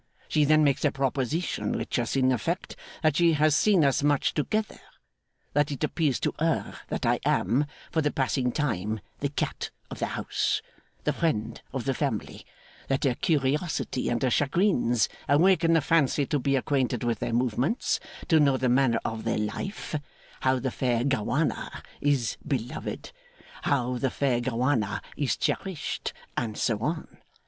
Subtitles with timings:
[0.27, 4.33] She then makes a proposition, which is, in effect, that she has seen us much
[4.33, 4.79] together;
[5.53, 9.99] that it appears to her that I am for the passing time the cat of
[9.99, 10.63] the house,
[11.03, 12.47] the friend of the family;
[12.87, 17.99] that her curiosity and her chagrins awaken the fancy to be acquainted with their movements,
[18.27, 19.93] to know the manner of their life,
[20.39, 23.11] how the fair Gowana is beloved,
[23.61, 27.17] how the fair Gowana is cherished, and so on.